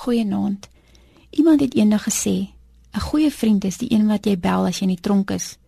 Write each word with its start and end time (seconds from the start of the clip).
Goeienaand. 0.00 0.68
Iemand 1.30 1.60
het 1.60 1.74
eendag 1.74 2.02
gesê, 2.08 2.48
'n 2.92 3.00
goeie 3.00 3.30
vriend 3.30 3.64
is 3.64 3.78
die 3.78 3.92
een 3.92 4.06
wat 4.06 4.24
jy 4.24 4.38
bel 4.38 4.66
as 4.66 4.78
jy 4.78 4.82
in 4.82 4.94
die 4.94 5.00
tronk 5.00 5.30
is, 5.30 5.58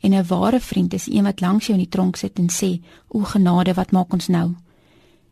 en 0.00 0.14
'n 0.14 0.26
ware 0.26 0.60
vriend 0.60 0.94
is 0.94 1.04
die 1.04 1.14
een 1.14 1.24
wat 1.24 1.40
langs 1.40 1.66
jou 1.66 1.78
in 1.78 1.84
die 1.84 1.92
tronk 1.92 2.16
sit 2.16 2.38
en 2.38 2.48
sê, 2.50 2.80
"O 3.08 3.18
genade, 3.18 3.74
wat 3.74 3.90
maak 3.90 4.12
ons 4.12 4.26
nou?" 4.26 4.54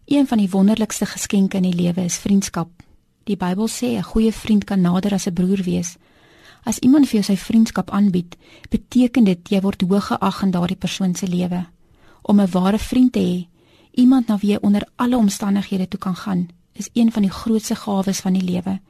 Een 0.05 0.27
van 0.27 0.39
die 0.39 0.51
wonderlikste 0.51 1.07
geskenke 1.07 1.57
in 1.57 1.63
die 1.63 1.75
lewe 1.83 2.05
is 2.05 2.19
vriendskap. 2.19 2.69
Die 3.25 3.37
Bybel 3.37 3.69
sê 3.69 3.97
'n 3.97 4.03
goeie 4.03 4.33
vriend 4.33 4.65
kan 4.65 4.81
nader 4.81 5.13
as 5.13 5.27
'n 5.27 5.33
broer 5.33 5.63
wees. 5.63 5.97
As 6.65 6.79
iemand 6.79 7.09
vir 7.09 7.21
jou 7.21 7.23
sy 7.23 7.37
vriendskap 7.37 7.91
aanbied, 7.91 8.37
beteken 8.69 9.25
dit 9.25 9.49
jy 9.49 9.61
word 9.61 9.83
hoog 9.83 10.07
geag 10.07 10.43
in 10.43 10.51
daardie 10.51 10.77
persoon 10.77 11.15
se 11.15 11.27
lewe. 11.27 11.67
Om 12.23 12.41
'n 12.41 12.51
ware 12.51 12.79
vriend 12.79 13.13
te 13.13 13.21
hê, 13.21 13.49
iemand 13.93 14.27
na 14.27 14.39
wie 14.39 14.51
jy 14.51 14.59
onder 14.61 14.89
alle 14.97 15.17
omstandighede 15.17 15.89
toe 15.89 16.01
kan 16.01 16.17
gaan, 16.17 16.49
is 16.79 16.91
een 16.93 17.13
van 17.13 17.23
die 17.23 17.31
grootste 17.31 17.75
gawes 17.75 18.21
van 18.21 18.33
die 18.33 18.43
lewe. 18.43 18.81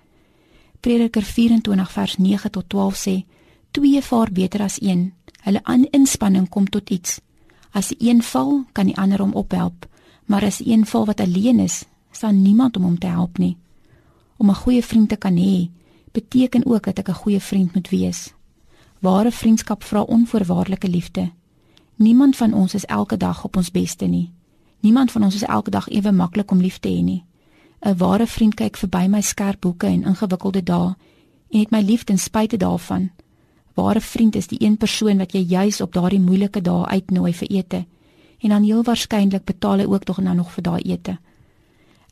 Prediker 0.80 1.22
24 1.22 1.92
vers 1.92 2.16
9 2.16 2.50
tot 2.50 2.68
12 2.68 3.06
sê: 3.06 3.14
Twee 3.70 4.02
vaar 4.02 4.32
beter 4.32 4.62
as 4.62 4.80
een. 4.82 5.12
Hulle 5.42 5.64
aan 5.64 5.84
inspanning 5.90 6.48
kom 6.48 6.68
tot 6.68 6.90
iets. 6.90 7.20
As 7.70 7.88
die 7.88 8.10
een 8.10 8.22
val, 8.22 8.64
kan 8.72 8.86
die 8.86 8.96
ander 8.96 9.20
hom 9.20 9.32
ophelp, 9.32 9.86
maar 10.24 10.44
as 10.44 10.60
een 10.64 10.86
val 10.86 11.06
wat 11.06 11.20
alleen 11.20 11.60
is, 11.60 11.84
staan 12.10 12.42
niemand 12.42 12.76
om 12.76 12.82
hom 12.82 12.98
te 12.98 13.06
help 13.06 13.38
nie. 13.38 13.56
Om 14.36 14.50
'n 14.50 14.54
goeie 14.54 14.84
vriend 14.84 15.08
te 15.08 15.16
kan 15.16 15.36
hê, 15.36 15.70
beteken 16.12 16.66
ook 16.66 16.84
dat 16.84 16.98
ek 16.98 17.08
'n 17.08 17.20
goeie 17.22 17.40
vriend 17.40 17.74
moet 17.74 17.88
wees. 17.88 18.32
Ware 18.98 19.30
vriendskap 19.30 19.84
vra 19.84 20.00
onvoorwaardelike 20.02 20.88
liefde. 20.88 21.30
Niemand 21.94 22.36
van 22.36 22.52
ons 22.52 22.74
is 22.74 22.84
elke 22.84 23.16
dag 23.16 23.44
op 23.44 23.56
ons 23.56 23.70
beste 23.70 24.04
nie. 24.06 24.32
Niemand 24.80 25.12
van 25.12 25.22
ons 25.22 25.34
is 25.34 25.42
elke 25.42 25.70
dag 25.70 25.88
ewe 25.88 26.12
maklik 26.12 26.50
om 26.50 26.60
lief 26.60 26.78
te 26.78 26.88
hê 26.88 27.02
nie. 27.02 27.24
'n 27.80 27.96
Ware 27.96 28.26
vriend 28.26 28.54
kyk 28.54 28.76
verby 28.76 29.06
my 29.08 29.20
skerp 29.20 29.64
hoeke 29.64 29.86
en 29.86 30.04
ingewikkelde 30.04 30.62
dae 30.62 30.94
en 31.50 31.58
het 31.58 31.70
my 31.70 31.80
lief 31.80 32.04
ten 32.04 32.18
spyte 32.18 32.56
daarvan. 32.56 33.10
Ware 33.74 34.00
vriend 34.00 34.34
is 34.34 34.46
die 34.46 34.62
een 34.62 34.76
persoon 34.76 35.18
wat 35.18 35.32
jy 35.32 35.40
juis 35.40 35.80
op 35.80 35.92
daardie 35.92 36.20
moeilike 36.20 36.60
dae 36.60 36.86
uitnooi 36.86 37.32
vir 37.32 37.48
ete 37.48 37.86
en 38.38 38.48
dan 38.48 38.62
heel 38.62 38.82
waarskynlik 38.82 39.44
betaal 39.44 39.78
hy 39.78 39.84
ook 39.84 40.04
tog 40.04 40.18
nou 40.18 40.34
nog 40.36 40.50
vir 40.52 40.62
daai 40.62 40.82
ete. 40.82 41.18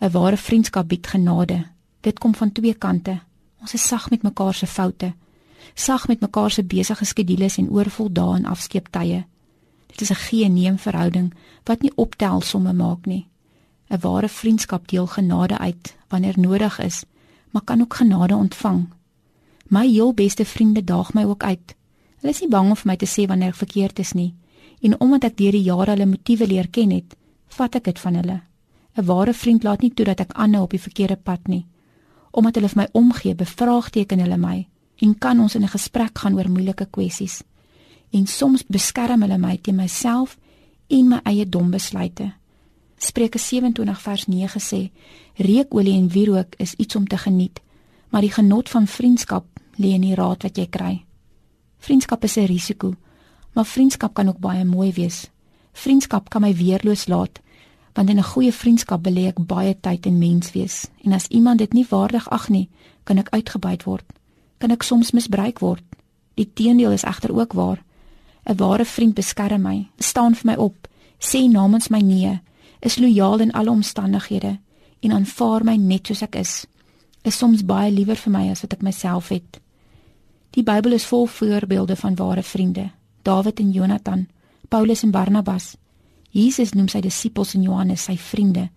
'n 0.00 0.10
Ware 0.10 0.36
vriendskap 0.36 0.88
bied 0.88 1.06
genade. 1.06 1.64
Dit 2.00 2.18
kom 2.18 2.34
van 2.34 2.52
twee 2.52 2.74
kante. 2.74 3.20
Ons 3.60 3.74
is 3.74 3.86
sag 3.86 4.10
met 4.10 4.22
mekaar 4.22 4.54
se 4.54 4.66
foute, 4.66 5.14
sag 5.74 6.08
met 6.08 6.20
mekaar 6.20 6.50
se 6.50 6.62
besige 6.62 7.04
skedules 7.04 7.56
en 7.56 7.70
oorvol 7.70 8.12
dae 8.12 8.36
en 8.36 8.44
afskeeptye. 8.44 9.24
Dit 9.86 10.00
is 10.00 10.10
'n 10.10 10.14
gee-neem 10.14 10.78
verhouding 10.78 11.34
wat 11.64 11.82
nie 11.82 11.92
optel 11.94 12.40
somme 12.40 12.72
maak 12.72 13.06
nie. 13.06 13.26
'n 13.88 14.00
Ware 14.00 14.28
vriendskap 14.28 14.88
deel 14.88 15.06
genade 15.06 15.58
uit 15.58 15.96
wanneer 16.08 16.38
nodig 16.38 16.78
is, 16.78 17.04
maar 17.50 17.62
kan 17.62 17.80
ook 17.80 17.94
genade 17.94 18.34
ontvang. 18.34 18.88
My 19.68 19.86
heel 19.86 20.14
beste 20.14 20.44
vriende 20.44 20.84
daag 20.84 21.12
my 21.14 21.24
ook 21.24 21.42
uit. 21.42 21.74
Hulle 22.20 22.32
is 22.32 22.40
nie 22.40 22.48
bang 22.48 22.68
om 22.68 22.76
vir 22.76 22.86
my 22.86 22.96
te 22.96 23.06
sê 23.06 23.26
wanneer 23.26 23.48
ek 23.48 23.54
verkeerd 23.54 23.98
is 23.98 24.12
nie, 24.12 24.34
en 24.80 25.00
omdat 25.00 25.24
ek 25.24 25.36
deur 25.36 25.52
die 25.52 25.62
jare 25.62 25.90
hulle 25.90 26.06
motiewe 26.06 26.46
leer 26.46 26.68
ken 26.68 26.90
het, 26.90 27.16
vat 27.46 27.74
ek 27.74 27.84
dit 27.84 27.98
van 27.98 28.14
hulle. 28.14 28.40
'n 28.96 29.04
Ware 29.04 29.32
vriend 29.32 29.62
laat 29.62 29.80
nie 29.80 29.94
toe 29.94 30.04
dat 30.04 30.20
ek 30.20 30.32
aanhou 30.32 30.62
op 30.62 30.70
die 30.70 30.80
verkeerde 30.80 31.16
pad 31.16 31.48
nie. 31.48 31.66
Omdat 32.30 32.54
hulle 32.54 32.68
vir 32.68 32.82
my 32.82 32.88
omgee, 32.92 33.34
bevraagteken 33.34 34.18
hulle 34.18 34.36
my 34.36 34.66
en 34.96 35.18
kan 35.18 35.40
ons 35.40 35.54
in 35.54 35.62
'n 35.62 35.68
gesprek 35.68 36.18
gaan 36.18 36.34
oor 36.34 36.50
moeilike 36.50 36.86
kwessies 36.90 37.42
en 38.10 38.26
soms 38.26 38.64
beskerm 38.68 39.22
hulle 39.22 39.38
my 39.38 39.56
teen 39.56 39.76
myself 39.76 40.36
en 40.88 41.08
my 41.08 41.20
eie 41.24 41.46
dom 41.48 41.70
besluite. 41.70 42.32
Spreuke 42.98 43.38
27 43.38 44.00
vers 44.00 44.26
9 44.26 44.60
sê: 44.60 44.90
Reukolie 45.36 45.96
en 45.98 46.08
wierook 46.08 46.54
is 46.56 46.74
iets 46.74 46.96
om 46.96 47.06
te 47.06 47.18
geniet, 47.18 47.60
maar 48.08 48.20
die 48.20 48.32
genot 48.32 48.68
van 48.68 48.86
vriendskap 48.86 49.44
lê 49.76 49.92
in 49.92 50.00
die 50.00 50.14
raad 50.14 50.42
wat 50.42 50.56
jy 50.56 50.66
kry. 50.66 51.04
Vriendskap 51.78 52.24
is 52.24 52.36
'n 52.36 52.46
risiko, 52.46 52.94
maar 53.52 53.66
vriendskap 53.66 54.14
kan 54.14 54.28
ook 54.28 54.38
baie 54.38 54.64
mooi 54.64 54.92
wees. 54.92 55.30
Vriendskap 55.72 56.28
kan 56.28 56.42
my 56.42 56.54
weerloos 56.54 57.06
laat, 57.06 57.40
want 57.94 58.10
in 58.10 58.18
'n 58.18 58.22
goeie 58.22 58.52
vriendskap 58.52 59.02
belê 59.02 59.26
ek 59.26 59.46
baie 59.46 59.76
tyd 59.80 60.06
en 60.06 60.18
mens 60.18 60.52
wees, 60.52 60.86
en 61.04 61.12
as 61.12 61.26
iemand 61.26 61.58
dit 61.58 61.72
nie 61.72 61.86
waardig 61.88 62.28
ag 62.30 62.48
nie, 62.48 62.68
kan 63.04 63.18
ek 63.18 63.30
uitgebuit 63.30 63.84
word. 63.84 64.04
Kan 64.58 64.70
ek 64.70 64.82
soms 64.82 65.10
misbruik 65.10 65.58
word. 65.58 65.82
Die 66.34 66.50
teendeel 66.54 66.92
is 66.92 67.04
egter 67.04 67.32
ook 67.32 67.52
waar. 67.52 67.84
'n 68.46 68.56
Ware 68.56 68.84
vriend 68.84 69.14
beskerm 69.14 69.62
my, 69.62 69.88
staan 69.98 70.34
vir 70.34 70.46
my 70.50 70.56
op, 70.56 70.88
sê 71.18 71.48
namens 71.48 71.88
my 71.88 72.00
nee, 72.00 72.40
is 72.86 72.98
lojaal 73.02 73.42
in 73.42 73.52
alle 73.52 73.70
omstandighede 73.70 74.58
en 75.00 75.12
aanvaar 75.12 75.64
my 75.64 75.74
net 75.76 76.06
soos 76.06 76.22
ek 76.22 76.38
is. 76.38 76.52
Is 77.26 77.38
soms 77.38 77.64
baie 77.66 77.90
liewer 77.90 78.18
vir 78.20 78.32
my 78.32 78.44
as 78.52 78.62
wat 78.62 78.76
ek 78.78 78.84
myself 78.86 79.32
het. 79.34 79.58
Die 80.54 80.62
Bybel 80.64 80.94
is 80.96 81.06
vol 81.10 81.26
voorbeelde 81.26 81.96
van 81.98 82.14
ware 82.16 82.42
vriende. 82.46 82.90
Dawid 83.26 83.60
en 83.60 83.72
Jonathan, 83.74 84.28
Paulus 84.68 85.02
en 85.02 85.10
Barnabas. 85.10 85.74
Jesus 86.30 86.72
noem 86.72 86.86
sy 86.88 87.02
disippels 87.02 87.56
en 87.58 87.66
Johannes 87.66 88.06
sy 88.06 88.16
vriende. 88.16 88.68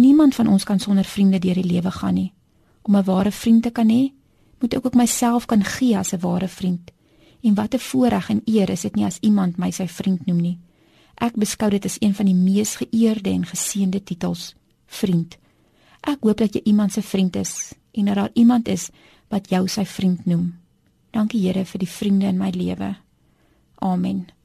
Niemand 0.00 0.34
van 0.34 0.48
ons 0.48 0.64
kan 0.64 0.80
sonder 0.80 1.04
vriende 1.04 1.38
deur 1.38 1.60
die 1.60 1.68
lewe 1.68 1.90
gaan 1.90 2.14
nie. 2.14 2.32
Om 2.82 2.96
'n 2.96 3.04
ware 3.04 3.30
vriend 3.30 3.62
te 3.62 3.70
kan 3.70 3.88
hê, 3.88 4.12
moet 4.60 4.74
ek 4.74 4.86
ook 4.86 4.94
myself 4.94 5.46
kan 5.46 5.64
gee 5.64 5.96
as 5.96 6.12
'n 6.12 6.20
ware 6.20 6.48
vriend. 6.48 6.90
En 7.42 7.54
wat 7.54 7.74
'n 7.74 7.78
voorreg 7.78 8.30
en 8.30 8.42
eer 8.44 8.70
is 8.70 8.80
dit 8.80 8.94
nie 8.96 9.04
as 9.04 9.18
iemand 9.20 9.58
my 9.58 9.70
sy 9.70 9.88
vriend 9.88 10.26
noem 10.26 10.40
nie. 10.40 10.58
Ek 11.22 11.36
beskou 11.40 11.70
dit 11.72 11.84
as 11.84 11.96
een 12.00 12.14
van 12.14 12.28
die 12.28 12.36
mees 12.36 12.76
geëerde 12.76 13.32
en 13.32 13.46
geseënde 13.48 14.02
titels, 14.04 14.54
vriend. 14.86 15.38
Ek 16.04 16.22
hoop 16.22 16.38
dat 16.38 16.54
jy 16.54 16.62
iemand 16.64 16.92
se 16.92 17.02
vriend 17.02 17.36
is 17.36 17.72
en 17.96 18.10
dat 18.10 18.20
daar 18.20 18.30
iemand 18.34 18.68
is 18.68 18.90
wat 19.32 19.48
jou 19.50 19.64
sy 19.68 19.84
vriend 19.84 20.26
noem. 20.26 20.52
Dankie 21.10 21.40
Here 21.46 21.64
vir 21.64 21.80
die 21.80 21.90
vriende 21.90 22.28
in 22.28 22.38
my 22.38 22.50
lewe. 22.52 22.94
Amen. 23.80 24.35